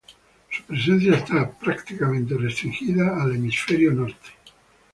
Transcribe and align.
Su 0.49 0.63
presencia 0.63 1.13
está 1.13 1.47
prácticamente 1.59 2.33
restringida 2.35 3.21
al 3.21 3.35
Hemisferio 3.35 3.91
Norte. 3.93 4.29